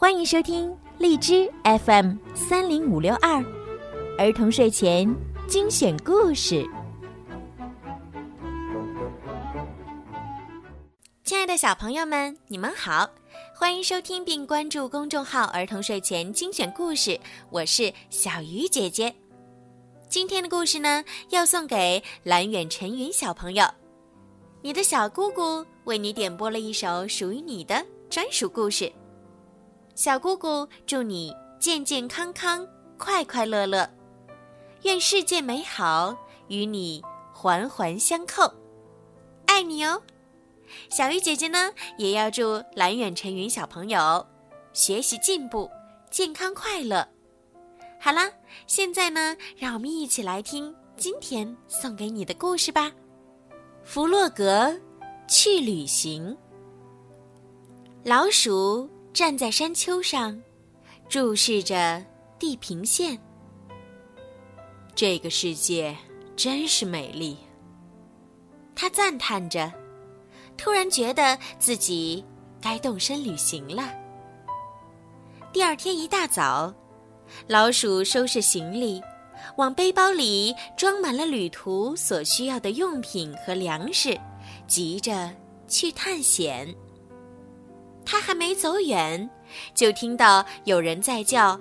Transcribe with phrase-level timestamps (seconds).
[0.00, 3.44] 欢迎收听荔枝 FM 三零五六二
[4.16, 5.12] 儿童睡前
[5.48, 6.64] 精选故事。
[11.24, 13.10] 亲爱的小朋友们，你们好，
[13.52, 17.18] 欢迎收听并关注公众号“儿童睡前精选故事”，
[17.50, 19.12] 我是小鱼姐姐。
[20.08, 23.66] 今天的故事呢，要送给蓝远晨云小朋友。
[24.62, 28.92] 你的小姑姑为你点播了一首属于你的专属故事。
[29.98, 32.64] 小姑姑祝你健健康康、
[32.96, 33.90] 快快乐乐，
[34.82, 36.16] 愿世界美好
[36.46, 37.02] 与你
[37.32, 38.48] 环环相扣，
[39.46, 40.00] 爱你哦！
[40.88, 44.24] 小鱼姐姐呢，也要祝蓝远晨云小朋友
[44.72, 45.68] 学习进步、
[46.12, 47.04] 健康快乐。
[47.98, 48.30] 好啦，
[48.68, 52.92] 现在呢，让我们一起来听今天送给你的故事吧。
[53.82, 54.78] 弗洛格
[55.26, 56.38] 去旅行，
[58.04, 58.88] 老鼠。
[59.12, 60.40] 站在山丘上，
[61.08, 62.04] 注视着
[62.38, 63.18] 地平线。
[64.94, 65.96] 这个世界
[66.36, 67.36] 真是美丽，
[68.74, 69.72] 他赞叹着，
[70.56, 72.24] 突然觉得自己
[72.60, 73.92] 该动身旅行了。
[75.52, 76.72] 第二天一大早，
[77.46, 79.02] 老鼠收拾行李，
[79.56, 84.18] 往背包里装满了旅途所需要的用品和粮食，
[84.66, 85.30] 急着
[85.66, 86.72] 去探险。
[88.10, 89.28] 他还没走远，
[89.74, 91.60] 就听到有人在叫：“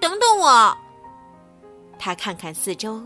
[0.00, 0.78] 等等我！”
[1.98, 3.02] 他看看四周，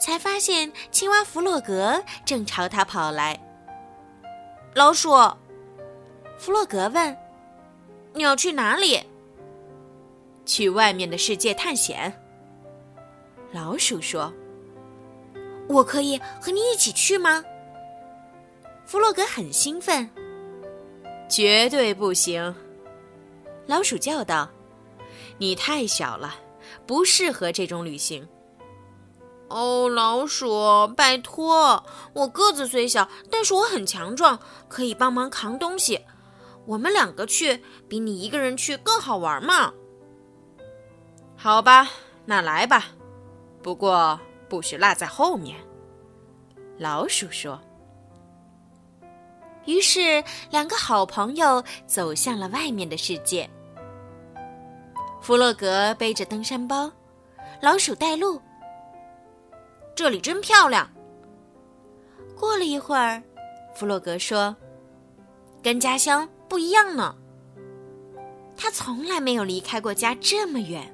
[0.00, 3.38] 才发现青蛙弗洛格正朝他跑来。
[4.72, 5.10] 老鼠，
[6.38, 7.14] 弗洛格问
[8.14, 8.98] ：“你要去哪里
[10.46, 12.10] ？”“去外面的世界探险。”
[13.52, 14.32] 老鼠说。
[15.68, 17.44] “我可以和你一起去吗？”
[18.86, 20.08] 弗洛格很兴奋。
[21.28, 22.54] 绝对不行！
[23.66, 24.48] 老鼠叫道
[25.38, 26.34] ：“你太小了，
[26.86, 28.26] 不适合这种旅行。”
[29.48, 31.84] 哦，老鼠，拜托！
[32.12, 36.00] 我个子虽小，但是我很强壮，可以帮忙扛东西。
[36.64, 39.72] 我们两个去，比你一个人去更好玩嘛。
[41.36, 41.88] 好吧，
[42.24, 42.86] 那来吧。
[43.62, 44.18] 不过
[44.48, 45.56] 不许落在后面。”
[46.78, 47.60] 老鼠说。
[49.66, 53.48] 于是，两个好朋友走向了外面的世界。
[55.20, 56.90] 弗洛格背着登山包，
[57.60, 58.40] 老鼠带路。
[59.94, 60.88] 这里真漂亮。
[62.38, 63.22] 过了一会儿，
[63.74, 64.54] 弗洛格说
[65.62, 67.16] ：“跟家乡不一样呢。
[68.56, 70.92] 他从来没有离开过家这么远。”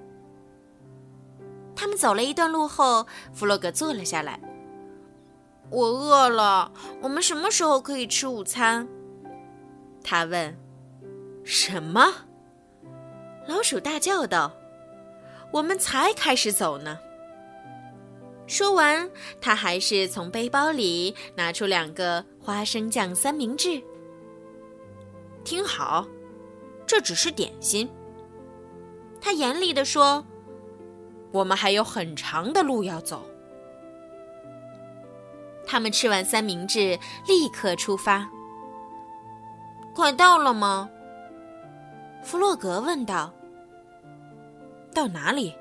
[1.77, 4.41] 他们走了一段路后，弗洛格坐了下来。
[5.73, 8.87] 我饿了，我们什么时候可以吃午餐？
[10.05, 10.55] 他问。
[11.45, 12.13] 什么？
[13.49, 14.53] 老鼠大叫道
[15.51, 16.99] ：“我们才开始走呢。”
[18.47, 23.83] 说完，他还是从背包里拿出两个花生酱三明治。
[25.43, 26.07] 听好，
[26.87, 27.89] 这只是点心。
[29.21, 30.25] 他严厉地说
[31.33, 33.27] ：“我们还有很长的路要走。”
[35.73, 38.29] 他们吃完三明治，立刻出发。
[39.95, 40.87] 快到了吗？
[42.23, 43.33] 弗洛格问道。
[44.93, 45.55] 到哪里？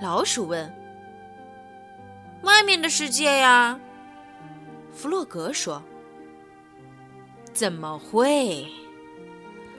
[0.00, 0.74] 老鼠问。
[2.44, 3.78] 外面的世界呀。
[4.90, 5.82] 弗洛格说。
[7.52, 8.66] 怎么会？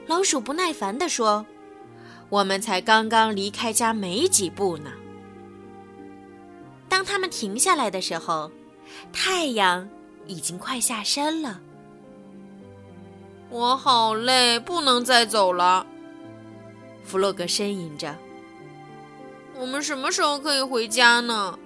[0.06, 1.44] 老鼠不耐烦地说
[2.30, 4.92] ：“我们才刚刚离开家没几步呢。”
[6.88, 8.48] 当他们停下来的时候。
[9.12, 9.88] 太阳
[10.26, 11.60] 已经快下山了，
[13.48, 15.86] 我好累，不能再走了。
[17.04, 18.16] 弗洛格呻吟着。
[19.56, 21.58] 我们什么时候可以回家呢？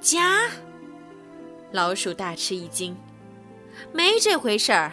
[0.00, 0.48] 家？
[1.72, 2.96] 老鼠大吃一惊，
[3.92, 4.92] 没这回事儿，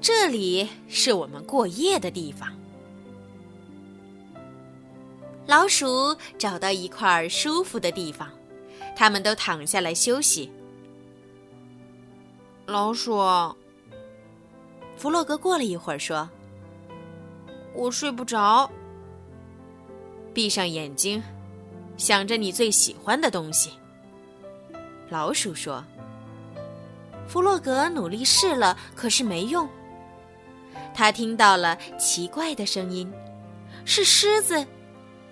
[0.00, 2.48] 这里是我们过夜的地方。
[5.46, 8.28] 老鼠找到一块舒服的地方。
[8.98, 10.52] 他们都躺下来休息。
[12.66, 13.16] 老鼠，
[14.96, 16.28] 弗洛格过了一会儿说
[17.76, 18.68] ：“我睡不着。”
[20.34, 21.22] 闭上眼睛，
[21.96, 23.70] 想着你最喜欢的东西。
[25.08, 25.84] 老鼠说
[27.28, 29.68] ：“弗洛格努力试了，可是没用。
[30.92, 33.08] 他听到了奇怪的声音，
[33.84, 34.66] 是狮子，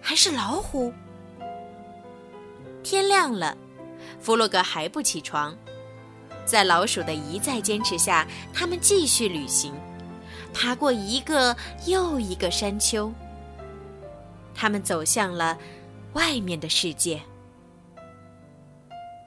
[0.00, 0.92] 还是老虎？”
[2.88, 3.58] 天亮了，
[4.20, 5.58] 弗洛格还不起床。
[6.44, 8.24] 在老鼠的一再坚持下，
[8.54, 9.74] 他们继续旅行。
[10.54, 11.56] 爬过一个
[11.86, 13.12] 又一个山丘。
[14.54, 15.58] 他们走向了
[16.12, 17.20] 外面的世界。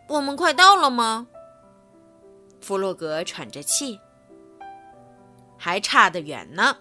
[0.07, 1.27] 我们快到了吗？
[2.61, 3.99] 弗洛格喘着气。
[5.57, 6.77] 还差得远呢。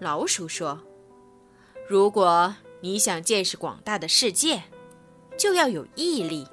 [0.00, 0.80] 老鼠说
[1.88, 4.64] ：“如果你想见识广大的世界，
[5.42, 6.46] 就要有毅力。”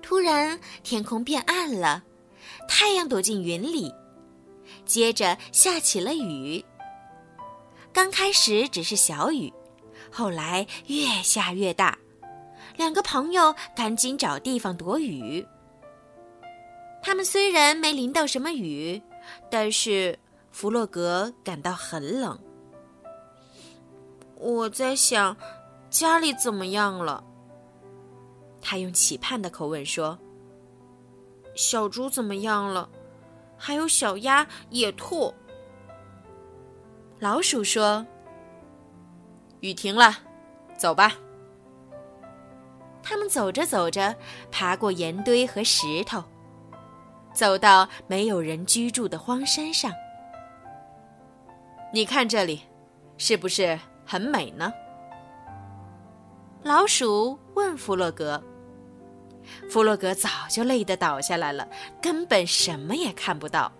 [0.00, 2.04] 突然，天空变暗了，
[2.68, 3.92] 太阳躲进云里，
[4.84, 6.64] 接着下起了雨。
[7.92, 9.52] 刚开始只是小雨，
[10.12, 11.98] 后来越下越大。
[12.76, 15.44] 两个朋友赶紧找地方躲雨。
[17.02, 19.02] 他们虽然没淋到什么雨，
[19.50, 20.16] 但是
[20.52, 22.38] 弗洛格感到很冷。
[24.36, 25.36] 我在想，
[25.90, 27.22] 家里怎么样了？
[28.62, 30.16] 他用期盼的口吻说
[31.56, 32.88] ：“小猪怎么样了？
[33.56, 35.34] 还有小鸭、野兔。”
[37.18, 38.06] 老鼠说
[39.60, 40.14] ：“雨停了，
[40.78, 41.12] 走吧。”
[43.02, 44.14] 他们走着走着，
[44.50, 46.22] 爬过岩堆和石头，
[47.34, 49.90] 走到没有人居住的荒山上。
[51.92, 52.62] 你看这里，
[53.18, 53.76] 是不是
[54.06, 54.72] 很美呢？
[56.62, 58.42] 老鼠问弗洛格。
[59.68, 61.66] 弗洛格早就累得倒下来了，
[62.02, 63.72] 根本什么也看不到。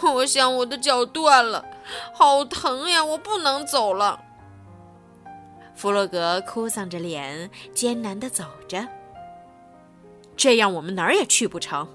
[0.00, 1.64] 我想我的脚断了，
[2.14, 3.04] 好疼呀！
[3.04, 4.18] 我不能走了。
[5.74, 8.88] 弗洛格哭丧着脸，艰难的走着。
[10.34, 11.86] 这样我们哪儿也去不成。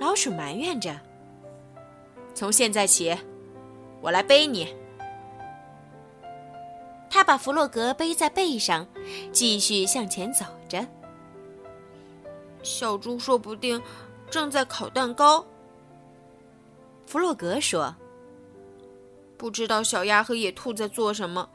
[0.00, 0.98] 老鼠埋怨着。
[2.34, 3.16] 从现在起，
[4.00, 4.74] 我来背你。
[7.16, 8.86] 他把弗洛格背在背上，
[9.32, 10.86] 继续向前走着。
[12.62, 13.82] 小猪说不定
[14.28, 15.42] 正在烤蛋糕。
[17.06, 17.96] 弗洛格说
[19.38, 21.48] ：“不知道小鸭和野兔在做什么。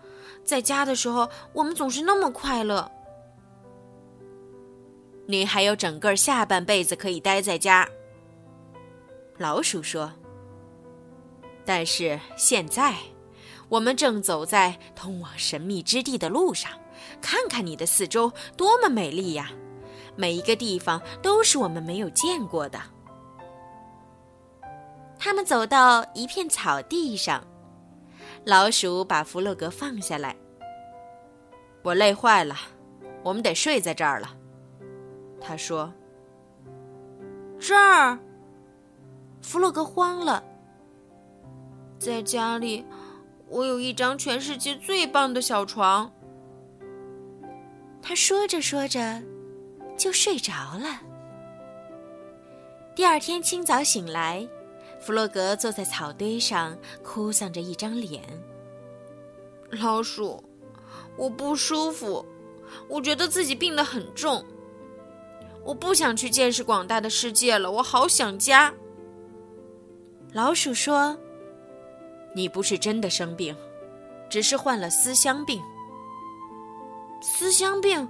[0.43, 2.91] 在家的时候，我们总是那么快乐。
[5.27, 7.87] 你还有整个下半辈子可以待在家。”
[9.37, 10.11] 老鼠说
[11.63, 12.95] ：“但是现在。”
[13.71, 16.69] 我们正走在通往神秘之地的路上，
[17.21, 19.49] 看看你的四周，多么美丽呀！
[20.17, 22.77] 每一个地方都是我们没有见过的。
[25.17, 27.41] 他们走到一片草地上，
[28.43, 30.35] 老鼠把弗洛格放下来。
[31.81, 32.57] 我累坏了，
[33.23, 34.35] 我们得睡在这儿了。
[35.39, 35.89] 他说
[37.57, 38.19] ：“这儿。”
[39.41, 40.43] 弗洛格慌了，
[41.97, 42.85] 在家里。
[43.51, 46.09] 我有一张全世界最棒的小床。
[48.01, 49.21] 他说着说着，
[49.97, 51.01] 就睡着了。
[52.95, 54.47] 第二天清早醒来，
[55.01, 58.23] 弗洛格坐在草堆上，哭丧着一张脸。
[59.71, 60.41] 老鼠，
[61.17, 62.25] 我不舒服，
[62.87, 64.45] 我觉得自己病得很重。
[65.65, 68.73] 我不想去见识广大的世界了，我好想家。
[70.31, 71.17] 老鼠说。
[72.33, 73.55] 你不是真的生病，
[74.29, 75.61] 只是患了思乡病。
[77.21, 78.07] 思乡病？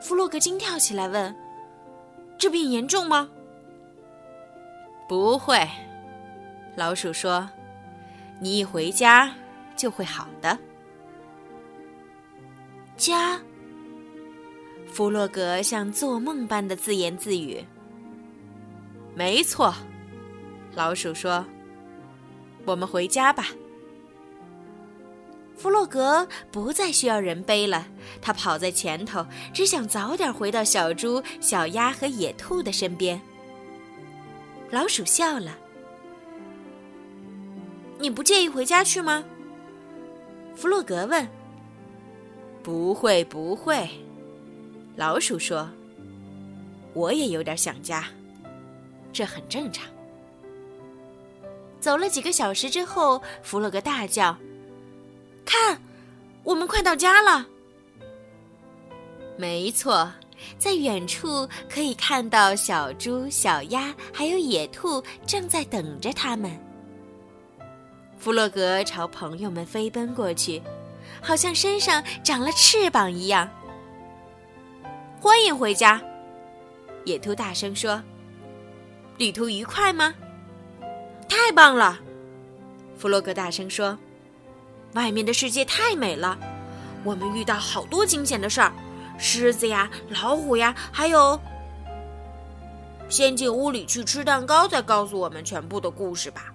[0.00, 1.34] 弗洛格惊跳起来问
[2.38, 3.28] ：“这病严重吗？”
[5.08, 5.68] 不会，
[6.76, 7.48] 老鼠说
[8.40, 9.34] ：“你一回家
[9.76, 10.58] 就会好的。”
[12.96, 13.40] 家。
[14.86, 17.62] 弗洛格像做梦般的自言自语
[19.14, 19.74] ：“没错。”
[20.74, 21.44] 老鼠说。
[22.68, 23.48] 我们回家吧。
[25.56, 27.86] 弗洛格不再需要人背了，
[28.20, 33.20] 他跑在前头，只想早点回到小猪、小鸭和野兔的身边。
[34.70, 35.58] 老鼠笑了
[37.98, 39.24] ：“你不介意回家去吗？”
[40.54, 41.26] 弗洛格问。
[42.62, 43.88] “不会，不会。”
[44.94, 45.68] 老鼠说
[46.94, 48.04] ，“我也有点想家，
[49.12, 49.88] 这很正常。”
[51.80, 54.36] 走了几个小时之后，弗洛格大叫
[55.44, 55.80] ：“看，
[56.42, 57.46] 我们快到家了！”
[59.38, 60.12] 没错，
[60.58, 66.50] 在远处可以看到小猪、小鸭还有野兔正在等着他们。
[68.18, 70.60] 弗洛格朝朋友们飞奔过去，
[71.22, 73.48] 好像身上长了翅膀一样。
[75.20, 76.02] 欢迎回家，
[77.04, 78.02] 野兔大声说
[79.18, 80.12] ：“旅途愉快吗？”
[81.40, 81.96] 太棒了，
[82.96, 83.96] 弗洛格大声说
[84.94, 86.36] ：“外面的世界太美了，
[87.04, 88.72] 我们遇到好多惊险的事儿，
[89.18, 91.40] 狮子呀、老虎呀，还有……
[93.08, 96.52] 先进屋里去吃蛋糕，再告诉我们全部的故事吧。”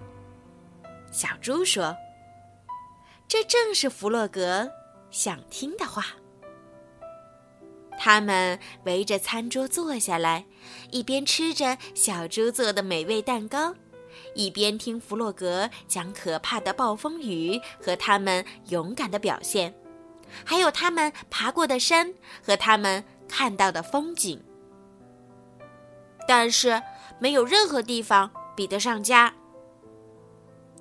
[1.10, 1.96] 小猪说
[3.26, 4.70] ：“这正是弗洛格
[5.10, 6.08] 想听的话。”
[7.98, 10.44] 他们围着餐桌坐下来，
[10.90, 13.74] 一边吃着小猪做的美味蛋糕，
[14.34, 19.74] 一边听弗洛格讲可怕的暴风雨和他们勇敢的表现，
[20.44, 22.12] 还有他们爬过的山
[22.42, 24.42] 和他们看到的风景。
[26.26, 26.82] 但是，
[27.18, 29.32] 没有任何地方比得上家。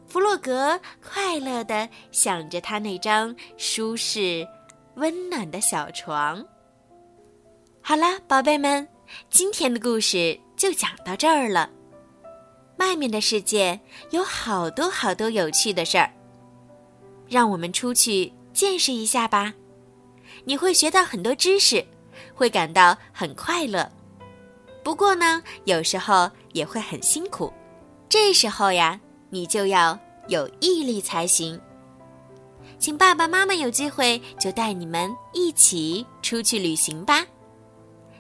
[0.08, 4.48] 弗洛格快乐地想着他那张舒适、
[4.96, 6.46] 温暖的小床。
[7.82, 8.88] 好啦，宝贝们，
[9.30, 11.70] 今天的故事就讲到这儿了。
[12.84, 13.80] 外面的世界
[14.12, 16.12] 有好多好多有趣的事儿，
[17.30, 19.54] 让我们出去见识一下吧。
[20.44, 21.86] 你会学到很多知识，
[22.36, 23.90] 会感到很快乐。
[24.84, 27.54] 不过呢，有时候也会很辛苦。
[28.10, 29.00] 这时候呀，
[29.30, 29.98] 你就要
[30.28, 31.60] 有毅力才行。
[32.78, 37.26] 请爸爸妈妈有机会就带你们一起出去旅行吧。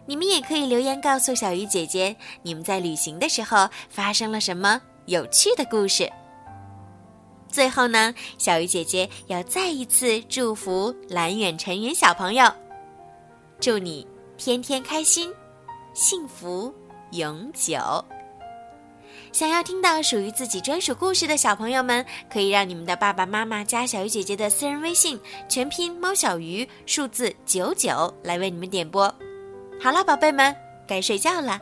[0.06, 6.12] 你们也可以留言告诉小鱼姐姐，你们在旅行的时候发生了什么有趣的故事。
[7.48, 12.52] 最后呢，小鱼姐姐要再一次祝福蓝远晨云小朋友，
[13.60, 14.06] 祝你
[14.38, 15.32] 天天开心，
[15.94, 16.74] 幸福
[17.12, 17.78] 永久。
[19.32, 29.14] 想要听到属于自己专属故事的小朋友们，可以让你们的爸爸妈妈加小鱼姐姐的私人微信，全拼猫小鱼数字九九来为你们点播。
[29.82, 30.56] 好啦，宝贝们，
[30.88, 31.60] 该睡觉了。